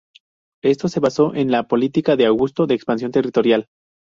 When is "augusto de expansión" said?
2.25-3.11